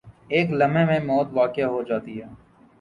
ایک 0.27 0.47
لمحے 0.51 0.83
میں 0.85 0.99
موت 0.99 1.27
واقع 1.33 1.65
ہو 1.71 1.81
جاتی 1.83 2.21
ہے۔ 2.21 2.27